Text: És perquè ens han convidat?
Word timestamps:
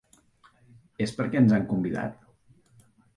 És 1.05 1.13
perquè 1.19 1.39
ens 1.41 1.53
han 1.59 1.67
convidat? 1.73 2.25